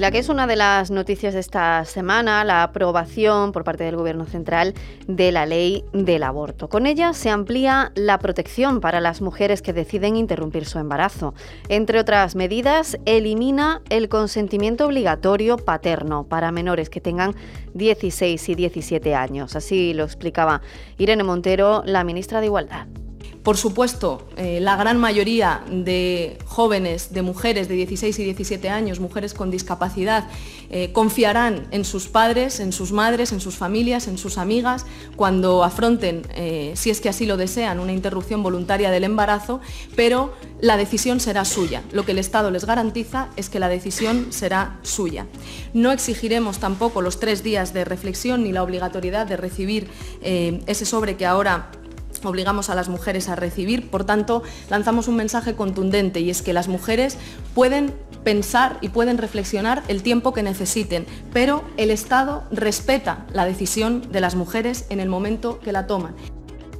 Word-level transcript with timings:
La 0.00 0.10
que 0.10 0.18
es 0.18 0.30
una 0.30 0.46
de 0.46 0.56
las 0.56 0.90
noticias 0.90 1.34
de 1.34 1.40
esta 1.40 1.84
semana, 1.84 2.42
la 2.42 2.62
aprobación 2.62 3.52
por 3.52 3.64
parte 3.64 3.84
del 3.84 3.96
Gobierno 3.96 4.24
Central 4.24 4.72
de 5.06 5.30
la 5.30 5.44
ley 5.44 5.84
del 5.92 6.22
aborto. 6.22 6.70
Con 6.70 6.86
ella 6.86 7.12
se 7.12 7.28
amplía 7.28 7.92
la 7.94 8.18
protección 8.18 8.80
para 8.80 9.02
las 9.02 9.20
mujeres 9.20 9.60
que 9.60 9.74
deciden 9.74 10.16
interrumpir 10.16 10.64
su 10.64 10.78
embarazo. 10.78 11.34
Entre 11.68 12.00
otras 12.00 12.34
medidas, 12.34 12.96
elimina 13.04 13.82
el 13.90 14.08
consentimiento 14.08 14.86
obligatorio 14.86 15.58
paterno 15.58 16.24
para 16.24 16.50
menores 16.50 16.88
que 16.88 17.02
tengan 17.02 17.34
16 17.74 18.48
y 18.48 18.54
17 18.54 19.14
años. 19.14 19.54
Así 19.54 19.92
lo 19.92 20.04
explicaba 20.04 20.62
Irene 20.96 21.24
Montero, 21.24 21.82
la 21.84 22.04
ministra 22.04 22.40
de 22.40 22.46
Igualdad. 22.46 22.86
Por 23.42 23.56
supuesto, 23.56 24.28
eh, 24.36 24.60
la 24.60 24.76
gran 24.76 24.98
mayoría 24.98 25.64
de 25.70 26.36
jóvenes, 26.44 27.14
de 27.14 27.22
mujeres 27.22 27.68
de 27.68 27.74
16 27.74 28.18
y 28.18 28.24
17 28.24 28.68
años, 28.68 29.00
mujeres 29.00 29.32
con 29.32 29.50
discapacidad, 29.50 30.28
eh, 30.68 30.92
confiarán 30.92 31.66
en 31.70 31.86
sus 31.86 32.08
padres, 32.08 32.60
en 32.60 32.72
sus 32.72 32.92
madres, 32.92 33.32
en 33.32 33.40
sus 33.40 33.56
familias, 33.56 34.08
en 34.08 34.18
sus 34.18 34.36
amigas, 34.36 34.84
cuando 35.16 35.64
afronten, 35.64 36.22
eh, 36.34 36.72
si 36.76 36.90
es 36.90 37.00
que 37.00 37.08
así 37.08 37.24
lo 37.24 37.38
desean, 37.38 37.80
una 37.80 37.94
interrupción 37.94 38.42
voluntaria 38.42 38.90
del 38.90 39.04
embarazo, 39.04 39.62
pero 39.96 40.34
la 40.60 40.76
decisión 40.76 41.18
será 41.18 41.46
suya. 41.46 41.82
Lo 41.92 42.04
que 42.04 42.12
el 42.12 42.18
Estado 42.18 42.50
les 42.50 42.66
garantiza 42.66 43.30
es 43.36 43.48
que 43.48 43.58
la 43.58 43.70
decisión 43.70 44.34
será 44.34 44.78
suya. 44.82 45.26
No 45.72 45.92
exigiremos 45.92 46.58
tampoco 46.58 47.00
los 47.00 47.18
tres 47.18 47.42
días 47.42 47.72
de 47.72 47.86
reflexión 47.86 48.44
ni 48.44 48.52
la 48.52 48.62
obligatoriedad 48.62 49.26
de 49.26 49.38
recibir 49.38 49.88
ese 50.20 50.84
sobre 50.84 51.16
que 51.16 51.24
ahora 51.24 51.70
obligamos 52.24 52.70
a 52.70 52.74
las 52.74 52.88
mujeres 52.88 53.28
a 53.28 53.36
recibir. 53.36 53.90
Por 53.90 54.04
tanto, 54.04 54.42
lanzamos 54.68 55.08
un 55.08 55.16
mensaje 55.16 55.54
contundente 55.54 56.20
y 56.20 56.30
es 56.30 56.42
que 56.42 56.52
las 56.52 56.68
mujeres 56.68 57.16
pueden 57.54 57.94
pensar 58.24 58.78
y 58.80 58.90
pueden 58.90 59.18
reflexionar 59.18 59.82
el 59.88 60.02
tiempo 60.02 60.32
que 60.32 60.42
necesiten, 60.42 61.06
pero 61.32 61.64
el 61.76 61.90
Estado 61.90 62.44
respeta 62.50 63.26
la 63.32 63.46
decisión 63.46 64.12
de 64.12 64.20
las 64.20 64.34
mujeres 64.34 64.86
en 64.90 65.00
el 65.00 65.08
momento 65.08 65.58
que 65.60 65.72
la 65.72 65.86
toman. 65.86 66.14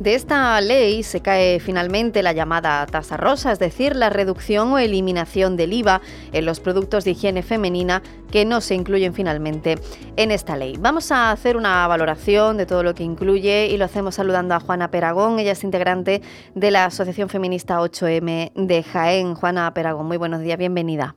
De 0.00 0.14
esta 0.14 0.58
ley 0.62 1.02
se 1.02 1.20
cae 1.20 1.60
finalmente 1.60 2.22
la 2.22 2.32
llamada 2.32 2.86
tasa 2.86 3.18
rosa, 3.18 3.52
es 3.52 3.58
decir, 3.58 3.94
la 3.94 4.08
reducción 4.08 4.72
o 4.72 4.78
eliminación 4.78 5.58
del 5.58 5.74
IVA 5.74 6.00
en 6.32 6.46
los 6.46 6.58
productos 6.58 7.04
de 7.04 7.10
higiene 7.10 7.42
femenina 7.42 8.00
que 8.32 8.46
no 8.46 8.62
se 8.62 8.74
incluyen 8.74 9.12
finalmente 9.12 9.76
en 10.16 10.30
esta 10.30 10.56
ley. 10.56 10.78
Vamos 10.80 11.12
a 11.12 11.30
hacer 11.30 11.58
una 11.58 11.86
valoración 11.86 12.56
de 12.56 12.64
todo 12.64 12.82
lo 12.82 12.94
que 12.94 13.02
incluye 13.02 13.66
y 13.66 13.76
lo 13.76 13.84
hacemos 13.84 14.14
saludando 14.14 14.54
a 14.54 14.60
Juana 14.60 14.90
Peragón. 14.90 15.38
Ella 15.38 15.52
es 15.52 15.64
integrante 15.64 16.22
de 16.54 16.70
la 16.70 16.86
Asociación 16.86 17.28
Feminista 17.28 17.78
8M 17.78 18.52
de 18.54 18.82
Jaén. 18.82 19.34
Juana 19.34 19.74
Peragón, 19.74 20.06
muy 20.06 20.16
buenos 20.16 20.40
días, 20.40 20.56
bienvenida. 20.56 21.16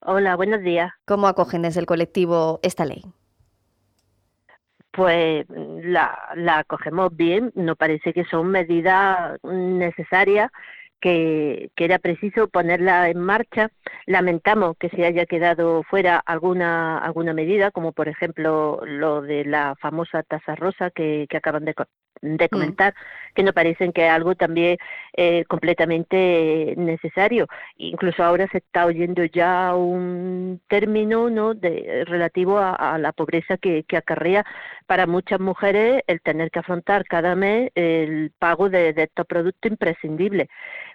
Hola, 0.00 0.34
buenos 0.34 0.60
días. 0.62 0.90
¿Cómo 1.04 1.28
acogen 1.28 1.62
desde 1.62 1.78
el 1.78 1.86
colectivo 1.86 2.58
esta 2.64 2.84
ley? 2.84 3.04
Pues 4.96 5.46
la, 5.48 6.18
la 6.34 6.64
cogemos 6.64 7.14
bien, 7.14 7.52
nos 7.54 7.76
parece 7.76 8.12
que 8.14 8.24
son 8.24 8.48
medidas 8.48 9.38
necesarias 9.44 10.50
que, 11.00 11.70
que, 11.76 11.84
era 11.84 11.98
preciso 11.98 12.48
ponerla 12.48 13.10
en 13.10 13.18
marcha. 13.18 13.68
Lamentamos 14.06 14.76
que 14.78 14.88
se 14.88 15.04
haya 15.04 15.26
quedado 15.26 15.82
fuera 15.82 16.18
alguna, 16.18 16.98
alguna 16.98 17.34
medida, 17.34 17.70
como 17.70 17.92
por 17.92 18.08
ejemplo 18.08 18.80
lo 18.86 19.20
de 19.20 19.44
la 19.44 19.76
famosa 19.80 20.22
tasa 20.22 20.54
rosa 20.54 20.90
que, 20.90 21.26
que 21.28 21.36
acaban 21.36 21.66
de, 21.66 21.74
de 22.20 22.44
mm. 22.44 22.48
comentar, 22.48 22.94
que 23.34 23.42
nos 23.42 23.54
parecen 23.54 23.92
que 23.92 24.06
es 24.06 24.10
algo 24.10 24.34
también 24.34 24.78
eh, 25.12 25.44
completamente 25.46 26.74
necesario. 26.76 27.46
Incluso 27.76 28.24
ahora 28.24 28.48
se 28.50 28.58
está 28.58 28.86
oyendo 28.86 29.24
ya 29.24 29.74
un 29.74 30.60
término 30.68 31.30
¿no? 31.30 31.54
de, 31.54 32.04
relativo 32.06 32.58
a, 32.58 32.98
la 32.98 33.12
pobreza 33.12 33.56
que, 33.58 33.84
que, 33.84 33.96
acarrea 33.96 34.44
para 34.86 35.06
muchas 35.06 35.40
mujeres 35.40 36.02
el 36.06 36.20
tener 36.20 36.50
que 36.50 36.60
afrontar 36.60 37.04
cada 37.04 37.34
mes 37.34 37.70
el 37.74 38.32
pago 38.38 38.68
de, 38.70 38.92
de 38.92 39.04
estos 39.04 39.26
productos 39.26 39.70
imprescindibles. 39.70 40.48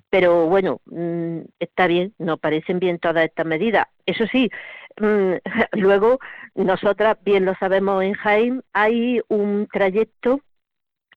Pero 0.10 0.48
bueno, 0.48 0.82
mm, 0.86 1.40
está 1.60 1.88
bien, 1.88 2.14
nos 2.20 2.40
parecen 2.40 2.80
bien 2.80 3.00
todas 3.00 3.26
estas 3.26 3.46
medidas. 3.46 3.88
Eso 4.06 4.26
sí, 4.28 4.50
mm, 5.00 5.34
luego 5.74 6.20
nosotras, 6.56 7.18
bien 7.24 7.46
lo 7.46 7.56
sabemos 7.56 8.04
en 8.04 8.14
Jaime, 8.14 8.62
hay 8.74 9.22
un 9.30 9.68
trayecto 9.72 10.42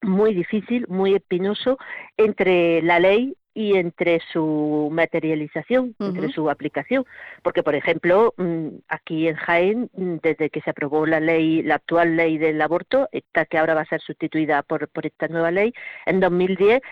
muy 0.05 0.35
difícil, 0.35 0.87
muy 0.89 1.15
espinoso 1.15 1.79
entre 2.17 2.83
la 2.83 3.01
ley 3.01 3.37
y 3.55 3.77
entre 3.77 4.21
su 4.33 4.89
materialización, 4.91 5.95
entre 6.01 6.29
su 6.33 6.51
aplicación. 6.51 7.05
Porque, 7.43 7.63
por 7.63 7.77
ejemplo, 7.77 8.35
mm, 8.37 8.69
aquí 8.89 9.29
en 9.29 9.37
Jaén, 9.37 9.91
mm, 9.95 10.17
desde 10.23 10.51
que 10.51 10.61
se 10.61 10.71
aprobó 10.71 11.07
la 11.07 11.21
ley, 11.21 11.63
la 11.63 11.77
actual 11.77 12.17
ley 12.17 12.37
del 12.37 12.61
aborto, 12.61 13.09
esta 13.13 13.47
que 13.47 13.59
ahora 13.59 13.75
va 13.75 13.83
a 13.83 13.87
ser 13.87 14.01
sustituida 14.01 14.63
por, 14.65 14.89
por 14.89 15.07
esta 15.07 15.29
nueva 15.29 15.53
ley, 15.53 15.73
en 16.05 16.19
2010 16.19 16.83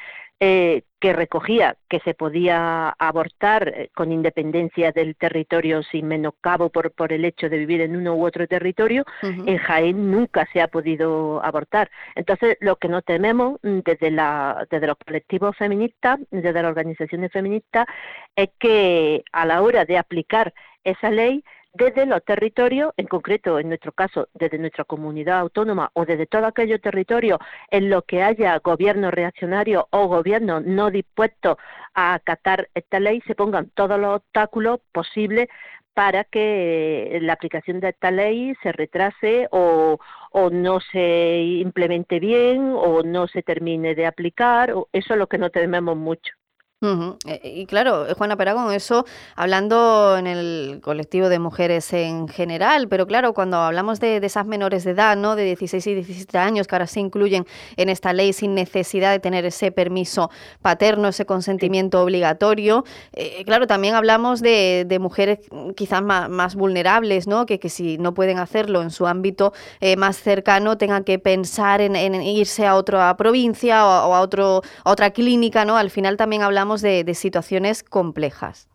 eh, 0.44 0.82
que 0.98 1.12
recogía 1.12 1.76
que 1.88 2.00
se 2.00 2.14
podía 2.14 2.88
abortar 2.98 3.68
eh, 3.68 3.90
con 3.94 4.10
independencia 4.10 4.90
del 4.90 5.14
territorio 5.14 5.84
sin 5.84 6.08
menoscabo 6.08 6.68
por, 6.68 6.90
por 6.90 7.12
el 7.12 7.24
hecho 7.24 7.48
de 7.48 7.58
vivir 7.58 7.80
en 7.80 7.94
uno 7.94 8.16
u 8.16 8.26
otro 8.26 8.48
territorio, 8.48 9.04
en 9.22 9.56
Jaén 9.58 10.10
nunca 10.10 10.48
se 10.52 10.60
ha 10.60 10.66
podido 10.66 11.40
abortar. 11.44 11.92
Entonces, 12.16 12.56
lo 12.58 12.74
que 12.74 12.88
nos 12.88 13.04
tememos 13.04 13.60
mm, 13.62 13.78
desde, 13.84 14.10
la, 14.10 14.66
desde 14.68 14.88
los 14.88 14.96
colectivos 14.96 15.56
feministas, 15.56 16.18
desde 16.32 16.60
las 16.60 16.70
organizaciones 16.70 17.30
feministas, 17.30 17.86
es 18.34 18.50
que 18.58 19.22
a 19.30 19.46
la 19.46 19.62
hora 19.62 19.84
de 19.84 19.96
aplicar 19.96 20.52
esa 20.82 21.12
ley 21.12 21.44
desde 21.74 22.06
los 22.06 22.22
territorios, 22.24 22.92
en 22.96 23.06
concreto 23.06 23.58
en 23.58 23.68
nuestro 23.68 23.92
caso 23.92 24.28
desde 24.34 24.58
nuestra 24.58 24.84
comunidad 24.84 25.38
autónoma 25.38 25.90
o 25.94 26.04
desde 26.04 26.26
todo 26.26 26.46
aquello 26.46 26.80
territorio 26.80 27.38
en 27.70 27.88
lo 27.88 28.02
que 28.02 28.22
haya 28.22 28.58
gobierno 28.58 29.10
reaccionario 29.10 29.88
o 29.90 30.06
gobierno 30.06 30.60
no 30.60 30.90
dispuesto 30.90 31.58
a 31.94 32.14
acatar 32.14 32.68
esta 32.74 33.00
ley, 33.00 33.22
se 33.26 33.34
pongan 33.34 33.70
todos 33.74 33.98
los 33.98 34.16
obstáculos 34.16 34.80
posibles 34.92 35.48
para 35.94 36.24
que 36.24 37.18
la 37.22 37.34
aplicación 37.34 37.80
de 37.80 37.90
esta 37.90 38.10
ley 38.10 38.54
se 38.62 38.72
retrase 38.72 39.48
o, 39.50 39.98
o 40.30 40.50
no 40.50 40.80
se 40.80 41.40
implemente 41.60 42.18
bien 42.18 42.72
o 42.74 43.02
no 43.02 43.28
se 43.28 43.42
termine 43.42 43.94
de 43.94 44.06
aplicar. 44.06 44.70
Eso 44.92 45.14
es 45.14 45.18
lo 45.18 45.26
que 45.26 45.38
no 45.38 45.50
tememos 45.50 45.96
mucho. 45.96 46.32
Eh, 46.82 47.40
y 47.44 47.66
claro, 47.66 48.08
eh, 48.08 48.14
Juana 48.14 48.36
Peragón, 48.36 48.72
eso 48.72 49.06
hablando 49.36 50.16
en 50.18 50.26
el 50.26 50.80
colectivo 50.82 51.28
de 51.28 51.38
mujeres 51.38 51.92
en 51.92 52.26
general, 52.26 52.88
pero 52.88 53.06
claro, 53.06 53.34
cuando 53.34 53.58
hablamos 53.58 54.00
de, 54.00 54.16
esas 54.16 54.46
menores 54.46 54.82
de 54.82 54.90
edad, 54.90 55.16
¿no? 55.16 55.36
De 55.36 55.44
16 55.44 55.86
y 55.86 55.94
17 55.94 56.38
años 56.38 56.66
que 56.66 56.74
ahora 56.74 56.88
se 56.88 56.98
incluyen 56.98 57.46
en 57.76 57.88
esta 57.88 58.12
ley 58.12 58.32
sin 58.32 58.54
necesidad 58.54 59.12
de 59.12 59.20
tener 59.20 59.44
ese 59.44 59.70
permiso 59.70 60.30
paterno, 60.60 61.08
ese 61.08 61.24
consentimiento 61.24 62.02
obligatorio, 62.02 62.84
eh, 63.12 63.44
claro, 63.44 63.66
también 63.68 63.94
hablamos 63.94 64.40
de, 64.40 64.86
mujeres 65.00 65.38
quizás 65.76 66.02
más, 66.02 66.54
vulnerables, 66.54 67.26
¿no? 67.26 67.46
Que, 67.46 67.58
que, 67.58 67.68
si 67.68 67.98
no 67.98 68.12
pueden 68.14 68.38
hacerlo 68.38 68.82
en 68.82 68.90
su 68.90 69.06
ámbito 69.06 69.52
más 69.96 70.16
cercano, 70.16 70.76
tengan 70.76 71.02
que 71.04 71.18
pensar 71.18 71.80
en, 71.80 71.96
irse 72.22 72.66
a 72.66 72.74
otra 72.74 73.16
provincia 73.16 73.86
o, 73.86 74.10
o 74.10 74.14
a, 74.14 74.20
otro, 74.20 74.62
a 74.84 74.90
otra 74.90 75.10
clínica, 75.10 75.64
¿no? 75.64 75.76
Al 75.76 75.90
final 75.90 76.16
también 76.16 76.42
hablamos 76.42 76.71
de, 76.80 77.12
situaciones 77.14 77.82
complejas 77.82 78.68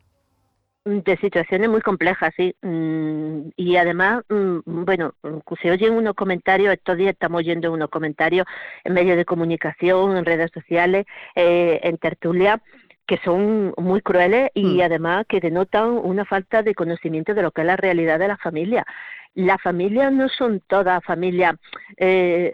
de 0.86 1.18
situaciones 1.18 1.70
muy 1.70 1.82
complejas, 1.82 2.34
sí. 2.38 2.56
Mm, 2.62 3.50
y 3.58 3.76
además, 3.76 4.24
mm, 4.30 4.86
bueno, 4.86 5.16
se 5.62 5.70
oyen 5.70 5.94
unos 5.94 6.14
comentarios, 6.14 6.74
estos 6.74 6.96
días 6.96 7.12
estamos 7.12 7.40
oyendo 7.40 7.74
unos 7.74 7.90
comentarios 7.90 8.48
en 8.86 8.94
medios 8.94 9.18
de 9.18 9.26
comunicación, 9.26 10.16
en 10.16 10.24
redes 10.24 10.50
sociales, 10.54 11.06
eh, 11.36 11.82
en 11.84 11.98
tertulia, 11.98 12.62
que 13.06 13.18
son 13.24 13.74
muy 13.78 14.02
crueles 14.02 14.50
y 14.54 14.78
mm. 14.78 14.82
además 14.82 15.26
que 15.28 15.40
denotan 15.40 15.90
una 15.90 16.26
falta 16.26 16.62
de 16.62 16.76
conocimiento 16.76 17.34
de 17.34 17.42
lo 17.42 17.52
que 17.52 17.62
es 17.62 17.68
la 17.68 17.78
realidad 17.78 18.20
de 18.20 18.28
la 18.28 18.38
familia. 18.38 18.86
Las 19.34 19.62
familias 19.62 20.12
no 20.12 20.30
son 20.30 20.62
todas 20.68 21.04
familias, 21.04 21.56
eh, 21.98 22.54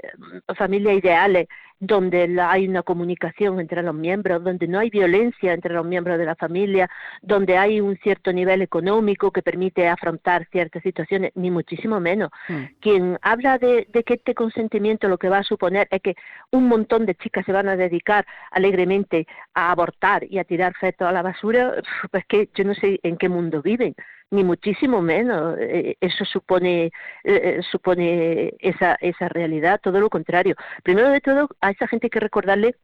familias 0.55 0.97
ideales 0.97 1.47
donde 1.85 2.39
hay 2.41 2.67
una 2.67 2.81
comunicación 2.81 3.59
entre 3.59 3.83
los 3.83 3.93
miembros, 3.93 4.43
donde 4.43 4.67
no 4.67 4.79
hay 4.79 4.89
violencia 4.89 5.53
entre 5.53 5.73
los 5.73 5.85
miembros 5.85 6.17
de 6.17 6.25
la 6.25 6.35
familia, 6.35 6.89
donde 7.21 7.57
hay 7.57 7.81
un 7.81 7.97
cierto 7.97 8.31
nivel 8.31 8.61
económico 8.61 9.31
que 9.31 9.41
permite 9.41 9.87
afrontar 9.89 10.47
ciertas 10.49 10.81
situaciones, 10.81 11.31
ni 11.35 11.51
muchísimo 11.51 11.99
menos. 11.99 12.29
Mm. 12.47 12.63
Quien 12.79 13.19
habla 13.21 13.57
de, 13.57 13.87
que 14.05 14.13
este 14.13 14.33
consentimiento 14.33 15.09
lo 15.09 15.17
que 15.17 15.29
va 15.29 15.39
a 15.39 15.43
suponer 15.43 15.87
es 15.91 16.01
que 16.01 16.15
un 16.51 16.67
montón 16.69 17.05
de 17.05 17.15
chicas 17.15 17.45
se 17.45 17.51
van 17.51 17.67
a 17.67 17.75
dedicar 17.75 18.25
alegremente 18.51 19.27
a 19.53 19.71
abortar 19.71 20.23
y 20.23 20.39
a 20.39 20.45
tirar 20.45 20.73
fetos 20.79 21.07
a 21.07 21.11
la 21.11 21.21
basura, 21.21 21.75
pues 22.11 22.25
que 22.27 22.49
yo 22.55 22.63
no 22.63 22.73
sé 22.75 22.99
en 23.03 23.17
qué 23.17 23.27
mundo 23.27 23.61
viven 23.61 23.93
ni 24.33 24.43
muchísimo 24.43 25.01
menos. 25.01 25.57
Eh, 25.59 25.95
eso 26.01 26.25
supone, 26.25 26.91
eh, 27.23 27.61
supone 27.71 28.53
esa, 28.59 28.95
esa 28.95 29.29
realidad, 29.29 29.79
todo 29.81 29.99
lo 29.99 30.09
contrario. 30.09 30.55
Primero 30.83 31.09
de 31.09 31.21
todo, 31.21 31.49
a 31.61 31.71
esa 31.71 31.87
gente 31.87 32.07
hay 32.07 32.11
que 32.11 32.19
recordarle 32.19 32.75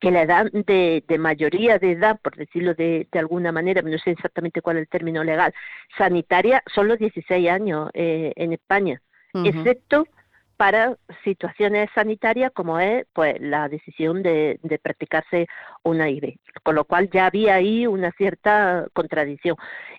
que 0.00 0.10
la 0.10 0.22
edad 0.22 0.50
de, 0.50 1.04
de, 1.06 1.18
mayoría 1.18 1.78
de 1.78 1.92
edad, 1.92 2.18
por 2.20 2.36
decirlo 2.36 2.74
de, 2.74 3.06
de, 3.10 3.18
alguna 3.18 3.52
manera, 3.52 3.80
no 3.82 3.96
sé 3.98 4.10
exactamente 4.10 4.60
cuál 4.60 4.76
es 4.78 4.82
el 4.82 4.88
término 4.88 5.22
legal, 5.22 5.54
sanitaria, 5.96 6.62
son 6.74 6.88
los 6.88 6.98
16 6.98 7.48
años 7.48 7.90
eh, 7.94 8.32
en 8.34 8.52
España, 8.52 9.00
excepto 9.44 10.06
para 10.56 10.96
situaciones 11.24 11.88
sanitarias 11.94 12.52
como 12.52 12.78
es 12.78 13.06
pues 13.12 13.40
la 13.40 13.68
decisión 13.68 14.22
de, 14.22 14.58
de, 14.62 14.78
practicarse 14.78 15.46
una 15.82 16.08
IV, 16.08 16.38
con 16.62 16.74
lo 16.74 16.84
cual 16.84 17.10
ya 17.10 17.26
había 17.26 17.54
ahí 17.54 17.86
una 17.86 18.12
cierta 18.12 18.86
contradicción. 18.92 19.56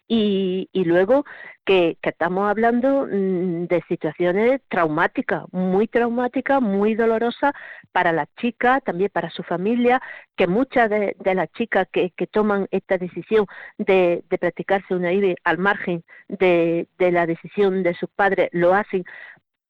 Y, 0.07 0.69
y 0.71 0.85
luego 0.85 1.25
que, 1.65 1.97
que, 2.01 2.09
estamos 2.09 2.49
hablando 2.49 3.07
mm, 3.07 3.65
de 3.65 3.83
situaciones 3.87 4.61
traumáticas, 4.69 5.45
muy 5.51 5.87
traumáticas, 5.87 6.61
muy 6.61 6.95
dolorosas 6.95 7.53
para 7.91 8.11
las 8.11 8.27
chicas, 8.35 8.83
también 8.83 9.09
para 9.11 9.29
su 9.31 9.43
familia, 9.43 10.01
que 10.35 10.47
muchas 10.47 10.89
de, 10.89 11.15
las 11.23 11.51
chicas 11.53 11.87
que, 11.91 12.11
toman 12.31 12.67
esta 12.71 12.97
decisión 12.97 13.47
de, 13.77 14.23
practicarse 14.29 14.93
una 14.93 15.11
IV 15.11 15.35
al 15.43 15.57
margen 15.57 16.03
de 16.27 16.87
la 16.97 17.25
decisión 17.25 17.83
de 17.83 17.93
sus 17.95 18.09
padres 18.09 18.49
lo 18.51 18.73
hacen 18.73 19.03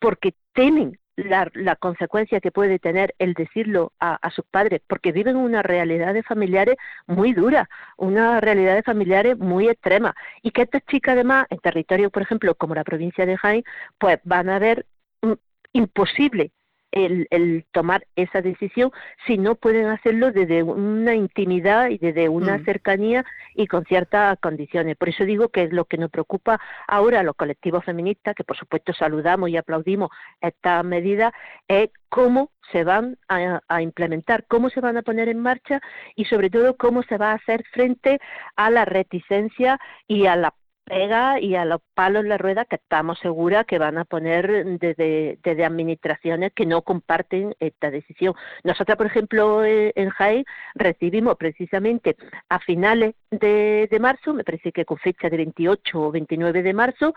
porque 0.06 0.36
temen 0.54 1.00
la, 1.16 1.50
la, 1.56 1.76
consecuencia 1.76 2.40
que 2.40 2.52
puede 2.52 2.78
tener 2.78 3.16
el 3.18 3.34
decirlo 3.34 3.92
a, 4.00 4.30
sus 4.30 4.46
padres, 4.46 4.82
porque 4.86 5.12
viven 5.12 5.36
una 5.36 5.64
realidad 5.64 6.14
de 6.14 6.22
familiares 6.22 6.76
muy 7.08 7.34
dura, 7.34 7.68
una 7.98 8.40
realidad 8.40 8.76
de 8.76 8.84
familiares 8.84 9.36
muy 9.40 9.68
extrema, 9.68 10.14
y 10.44 10.52
que 10.52 10.62
estas 10.62 10.86
chicas 10.86 11.14
además, 11.14 11.48
en 11.50 11.58
territorios, 11.58 12.12
por 12.12 12.22
ejemplo, 12.22 12.54
como 12.54 12.76
la 12.76 12.84
provincia 12.84 13.26
de 13.26 13.36
Jaén, 13.36 13.64
pues 13.98 14.20
van 14.26 14.48
a 14.50 14.60
ver 14.60 14.86
mm, 15.24 15.34
imposible 15.74 16.52
el, 16.92 17.66
tomar 17.72 18.08
esa 18.16 18.42
decisión 18.42 18.92
si 19.26 19.38
no 19.38 19.56
pueden 19.56 19.88
hacerlo 19.88 20.32
desde 20.32 20.64
una 20.64 21.14
intimidad 21.14 21.90
y 21.90 21.98
desde 21.98 22.30
una 22.30 22.58
mm. 22.58 22.66
cercanía 22.66 23.26
y 23.54 23.68
con 23.68 23.84
ciertas 23.86 24.38
condiciones. 24.40 24.96
Por 24.98 25.10
eso 25.10 25.26
digo 25.26 25.50
que 25.50 25.68
lo 25.68 25.86
que 25.86 25.98
nos 25.98 26.10
preocupa 26.10 26.60
ahora 26.88 27.20
a 27.20 27.24
los 27.24 27.36
colectivos 27.36 27.84
feministas, 27.84 28.36
que 28.36 28.44
por 28.44 28.58
supuesto 28.58 28.94
saludamos 28.94 29.50
y 29.50 29.58
aplaudimos 29.58 30.10
esta 30.42 30.82
medida, 30.84 31.34
es 31.68 31.90
cómo 32.10 32.52
se 32.72 32.84
van 32.84 33.18
a, 33.28 33.62
a, 33.68 33.82
implementar, 33.82 34.46
cómo 34.48 34.70
se 34.70 34.80
van 34.80 34.98
a 34.98 35.02
poner 35.02 35.30
en 35.30 35.40
marcha 35.40 35.82
y 36.16 36.26
sobre 36.26 36.50
todo 36.50 36.78
cómo 36.78 37.04
se 37.04 37.18
va 37.18 37.32
a 37.32 37.36
hacer 37.36 37.64
frente 37.72 38.20
a 38.56 38.70
la 38.70 38.86
reticencia 38.86 39.80
y 40.08 40.26
a 40.26 40.36
la 40.36 40.54
pega 40.86 41.40
y 41.40 41.56
a 41.56 41.66
los 41.66 41.82
palos 41.94 42.24
en 42.24 42.30
la 42.30 42.38
rueda 42.38 42.66
que 42.66 42.76
estamos 42.78 43.20
seguras 43.20 43.66
que 43.66 43.80
van 43.80 43.98
a 43.98 44.06
poner 44.06 44.66
desde, 44.80 45.66
administraciones 45.66 46.54
que 46.54 46.66
no 46.66 46.84
comparten 46.84 47.56
esta 47.60 47.92
decisión. 47.92 48.36
Nosotros, 48.64 48.98
por 48.98 49.08
ejemplo, 49.08 49.64
eh, 49.66 49.92
en 49.96 50.10
JAI 50.10 50.46
recibimos 50.76 51.38
precisamente 51.38 52.16
a 52.50 52.60
finales 52.60 53.16
de, 53.32 53.88
de 53.90 54.00
marzo, 54.00 54.34
me 54.34 54.44
parece 54.44 54.72
que 54.72 54.86
con 54.86 54.98
fecha 54.98 55.30
de 55.30 55.38
28 55.38 56.00
o 56.00 56.12
29 56.12 56.62
de 56.62 56.74
marzo, 56.74 57.14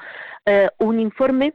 eh, 0.47 0.69
un 0.79 0.99
informe 0.99 1.55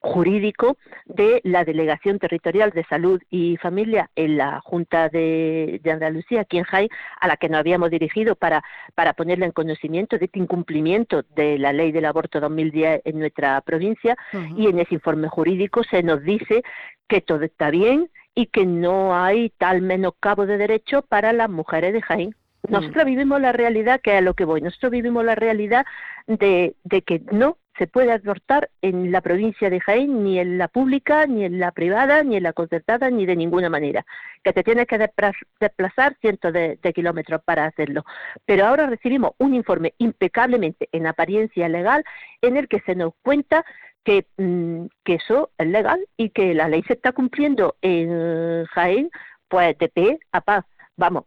jurídico 0.00 0.78
de 1.04 1.40
la 1.44 1.64
Delegación 1.64 2.18
Territorial 2.18 2.70
de 2.70 2.84
Salud 2.84 3.20
y 3.30 3.58
Familia 3.58 4.10
en 4.16 4.38
la 4.38 4.60
Junta 4.60 5.08
de, 5.10 5.80
Andalucía, 5.90 6.42
aquí 6.42 6.58
en 6.58 6.64
JAI, 6.64 6.88
a 7.20 7.28
la 7.28 7.36
que 7.36 7.48
nos 7.48 7.60
habíamos 7.60 7.90
dirigido 7.90 8.34
para, 8.34 8.64
para 8.94 9.12
ponerle 9.12 9.46
en 9.46 9.52
conocimiento 9.52 10.18
de 10.18 10.24
este 10.24 10.38
incumplimiento 10.38 11.22
de 11.36 11.58
la 11.58 11.72
ley 11.72 11.92
del 11.92 12.06
aborto 12.06 12.40
2010 12.40 13.02
en 13.04 13.18
nuestra 13.18 13.60
provincia, 13.60 14.16
y 14.56 14.68
en 14.68 14.78
ese 14.78 14.94
informe 14.94 15.28
jurídico 15.28 15.84
se 15.84 16.02
nos 16.02 16.22
dice 16.22 16.62
que 17.06 17.20
todo 17.20 17.42
está 17.42 17.70
bien 17.70 18.10
y 18.34 18.46
que 18.46 18.64
no 18.64 19.14
hay 19.14 19.50
tal 19.58 19.82
menoscabo 19.82 20.46
de 20.46 20.56
derecho 20.56 21.02
para 21.02 21.32
las 21.32 21.50
mujeres 21.50 21.92
de 21.92 22.00
Jaén. 22.00 22.34
Nosotros 22.68 23.04
vivimos 23.04 23.40
la 23.40 23.52
realidad, 23.52 24.00
que 24.00 24.12
es 24.12 24.18
a 24.18 24.20
lo 24.20 24.34
que 24.34 24.44
voy, 24.44 24.60
nosotros 24.60 24.92
vivimos 24.92 25.24
la 25.24 25.34
realidad 25.34 25.86
de, 26.26 26.74
de 26.84 27.02
que 27.02 27.22
no 27.32 27.56
se 27.80 27.86
puede 27.86 28.12
abortar 28.12 28.68
en 28.82 29.10
la 29.10 29.22
provincia 29.22 29.70
de 29.70 29.80
Jaén, 29.80 30.22
ni 30.22 30.38
en 30.38 30.58
la 30.58 30.68
pública, 30.68 31.26
ni 31.26 31.46
en 31.46 31.58
la 31.58 31.72
privada, 31.72 32.22
ni 32.22 32.36
en 32.36 32.42
la 32.42 32.52
concertada, 32.52 33.08
ni 33.08 33.24
de 33.24 33.34
ninguna 33.36 33.70
manera. 33.70 34.04
Que 34.44 34.52
te 34.52 34.62
tienes 34.62 34.86
que 34.86 34.98
desplazar 34.98 36.14
cientos 36.20 36.52
de, 36.52 36.78
kilómetros 36.94 37.42
para 37.42 37.64
hacerlo. 37.64 38.04
Pero 38.44 38.66
ahora 38.66 38.86
recibimos 38.86 39.32
un 39.38 39.54
informe 39.54 39.94
impecablemente 39.96 40.90
en 40.92 41.06
apariencia 41.06 41.70
legal 41.70 42.04
en 42.42 42.58
el 42.58 42.68
que 42.68 42.80
se 42.80 42.94
nos 42.94 43.14
cuenta 43.22 43.64
que, 44.04 44.26
mm, 44.36 44.84
que 45.02 45.14
eso 45.14 45.50
es 45.56 45.66
legal 45.66 46.06
y 46.18 46.28
que 46.30 46.52
la 46.52 46.68
ley 46.68 46.82
se 46.82 46.92
está 46.92 47.12
cumpliendo 47.12 47.76
en 47.80 48.66
Jaén, 48.66 49.10
pues 49.48 49.78
de 49.78 49.88
pe 49.88 50.18
a 50.32 50.42
paz. 50.42 50.66
Vamos, 50.96 51.24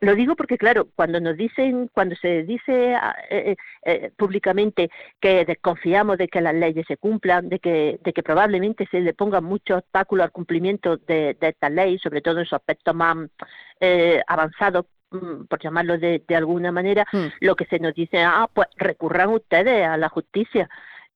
lo 0.00 0.14
digo 0.14 0.36
porque, 0.36 0.58
claro, 0.58 0.88
cuando 0.94 1.20
nos 1.20 1.36
dicen, 1.36 1.88
cuando 1.92 2.14
se 2.16 2.44
dice 2.44 2.94
ah, 2.94 3.16
eh, 3.30 3.50
eh, 3.50 3.56
eh, 3.84 4.10
públicamente 4.16 4.90
que 5.20 5.44
desconfiamos 5.44 6.18
de 6.18 6.28
que 6.28 6.40
las 6.40 6.54
leyes 6.54 6.86
se 6.86 6.96
cumplan, 6.96 7.48
de 7.48 7.58
que, 7.58 7.98
de 8.02 8.12
que 8.12 8.22
probablemente 8.22 8.86
se 8.90 9.00
le 9.00 9.14
pongan 9.14 9.44
muchos 9.44 9.78
obstáculos 9.78 10.24
al 10.24 10.32
cumplimiento 10.32 10.96
de, 10.96 11.36
de 11.40 11.48
estas 11.48 11.72
leyes, 11.72 12.00
sobre 12.00 12.20
todo 12.20 12.38
en 12.38 12.44
sus 12.44 12.54
aspectos 12.54 12.94
más 12.94 13.16
avanzados 14.26 14.86
mm, 15.10 15.44
por 15.46 15.60
llamarlo 15.60 15.98
de, 15.98 16.22
de 16.26 16.36
alguna 16.36 16.70
manera, 16.70 17.04
mm. 17.12 17.26
lo 17.40 17.56
que 17.56 17.66
se 17.66 17.78
nos 17.78 17.94
dice, 17.94 18.22
ah, 18.22 18.48
pues 18.52 18.68
recurran 18.76 19.30
ustedes 19.30 19.86
a 19.86 19.96
la 19.96 20.08
justicia. 20.08 20.68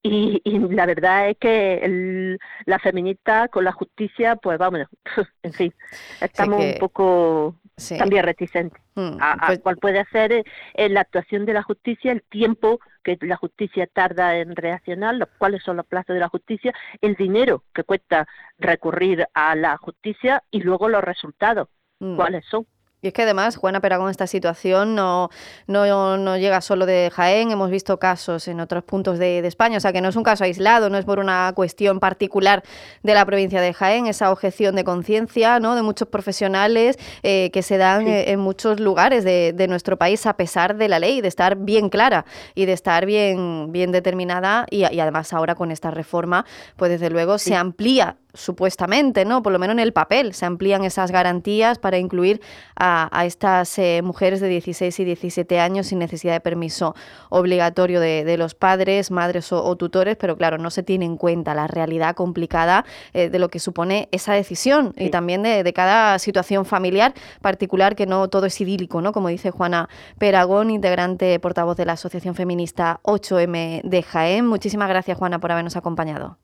Y, 0.03 0.41
la 0.71 0.87
verdad 0.87 1.31
es 1.31 1.37
que 1.39 1.79
el, 1.79 2.39
la 2.65 2.79
feminista 2.79 3.49
con 3.49 3.65
la 3.65 3.73
justicia, 3.73 4.37
pues 4.37 4.57
vámonos, 4.59 4.89
en 5.43 5.53
fin, 5.53 5.75
estamos 6.21 6.65
un 6.65 6.75
poco 6.79 7.57
también 7.99 8.25
reticentes 8.25 8.81
mm, 8.95 9.19
a, 9.21 9.47
pues 9.47 9.59
cuál 9.59 9.77
puede 9.77 10.05
ser 10.07 10.33
en 10.33 10.45
eh, 10.75 10.89
la 10.89 11.03
actuación 11.03 11.45
de 11.45 11.53
la 11.53 11.63
justicia, 11.63 12.11
el 12.11 12.23
tiempo 12.23 12.81
que 13.05 13.19
la 13.21 13.37
justicia 13.37 13.87
tarda 13.87 14.39
en 14.39 14.57
reaccionar, 14.57 15.15
los, 15.15 15.29
cuáles 15.37 15.63
son 15.63 15.77
los 15.77 15.87
plazos 15.87 16.15
de 16.15 16.21
la 16.21 16.29
justicia, 16.29 16.73
el 17.03 17.15
dinero 17.15 17.65
que 17.75 17.85
cuesta 17.85 18.27
recurrir 18.59 19.27
a 19.35 19.55
la 19.55 19.77
justicia 19.77 20.43
y 20.51 20.63
luego 20.63 20.89
los 20.89 21.05
resultados, 21.05 21.69
mm. 22.01 22.17
cuáles 22.17 22.45
son. 22.47 22.67
Y 23.07 23.11
es 23.11 23.15
que 23.15 23.23
además, 23.23 23.55
Juana 23.55 23.79
Peragón, 23.79 24.11
esta 24.11 24.27
situación 24.27 24.97
no, 24.97 25.31
no, 25.69 26.17
no, 26.17 26.37
llega 26.37 26.61
solo 26.61 26.87
de 26.87 27.09
Jaén, 27.15 27.53
hemos 27.53 27.71
visto 27.71 28.01
casos 28.01 28.49
en 28.49 28.59
otros 28.59 28.83
puntos 28.83 29.21
de, 29.21 29.47
España, 29.47 29.77
o 29.77 29.81
sea 29.81 29.93
que 29.93 30.01
no 30.01 30.09
es 30.09 30.17
un 30.17 30.25
caso 30.25 30.43
aislado, 30.43 30.91
no 30.91 30.99
es 30.99 31.05
por 31.05 31.21
una 31.21 31.53
cuestión 31.55 32.01
particular 32.01 32.65
de 33.05 33.15
la 33.15 33.25
provincia 33.25 33.61
de 33.61 33.73
Jaén, 33.73 34.09
esa 34.09 34.33
objeción 34.33 34.75
de 34.75 34.83
conciencia 34.83 35.61
¿no? 35.61 35.77
de 35.77 35.83
muchos 35.83 36.09
profesionales 36.09 36.99
eh, 37.23 37.51
que 37.53 37.63
se 37.63 37.77
dan 37.77 38.09
eh, 38.09 38.33
en 38.33 38.41
muchos 38.41 38.81
lugares 38.81 39.23
de, 39.23 39.53
de, 39.55 39.69
nuestro 39.69 39.97
país 39.97 40.27
a 40.27 40.37
pesar 40.37 40.77
de 40.77 40.89
la 40.89 40.99
ley, 40.99 41.21
de 41.21 41.29
estar 41.29 41.55
bien 41.55 41.91
clara 41.91 42.25
y 42.57 42.67
de 42.67 42.73
estar 42.73 43.07
bien, 43.07 43.71
bien 43.71 43.93
determinada 43.93 44.67
y, 44.69 44.79
y 44.79 44.99
además 44.99 45.33
ahora 45.33 45.55
con 45.55 45.71
esta 45.71 45.93
reforma, 45.93 46.45
pues 46.77 46.91
desde 46.91 47.09
luego 47.09 47.39
se 47.39 47.55
amplía 47.55 48.17
supuestamente, 48.37 49.25
¿no? 49.25 49.43
Por 49.43 49.53
lo 49.53 49.59
menos 49.59 49.75
en 49.75 49.81
el 49.81 49.93
papel, 49.93 50.35
se 50.35 50.47
amplían 50.47 50.85
esas 50.85 51.11
garantías 51.11 51.79
para 51.79 51.99
incluir 51.99 52.41
a, 52.77 53.25
estas 53.25 53.79
eh, 53.79 54.03
mujeres 54.05 54.41
de 54.41 54.49
16 54.49 55.01
y 55.01 55.05
17 55.05 55.59
años 55.59 55.89
sin 55.89 55.99
necesidad 55.99 56.35
de 56.35 56.41
permiso 56.41 56.95
obligatorio 57.31 58.01
de, 58.01 58.37
los 58.37 58.55
padres, 58.55 59.11
madres 59.11 59.53
o, 59.53 59.77
tutores, 59.77 60.17
pero 60.17 60.37
claro, 60.37 60.59
no 60.59 60.71
se 60.71 60.83
tiene 60.83 61.07
en 61.07 61.17
cuenta 61.17 61.55
la 61.55 61.67
realidad 61.67 62.15
complicada 62.15 62.85
eh, 63.15 63.31
de 63.31 63.39
lo 63.39 63.49
que 63.49 63.59
supone 63.59 64.09
esa 64.13 64.35
decisión 64.35 64.93
y 64.97 65.09
también 65.09 65.43
de, 65.43 65.73
cada 65.73 66.19
situación 66.19 66.65
familiar 66.65 67.15
particular, 67.41 67.97
que 67.97 68.07
no 68.07 68.29
todo 68.29 68.47
es 68.47 68.61
idílico, 68.61 69.01
¿no? 69.01 69.13
Como 69.13 69.29
dice 69.29 69.51
Juana 69.51 69.89
Peragón, 70.19 70.71
integrante 70.71 71.39
portavoz 71.41 71.77
de 71.77 71.87
la 71.87 71.93
Asociación 71.93 72.35
Feminista 72.35 73.01
8M 73.03 73.83
de 73.83 74.03
Jaén. 74.03 74.47
Muchísimas 74.47 74.89
gracias, 74.89 75.19
Juana, 75.19 75.39
por 75.39 75.53
habernos 75.53 75.77
acompañado. 75.77 76.39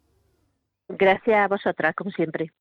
Gracias 0.98 1.36
a 1.36 1.48
vosotras, 1.48 1.94
como 1.94 2.10
siempre. 2.10 2.52